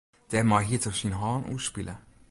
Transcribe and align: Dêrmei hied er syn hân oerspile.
Dêrmei 0.31 0.63
hied 0.67 0.83
er 0.89 0.95
syn 0.99 1.17
hân 1.19 1.41
oerspile. 1.51 1.95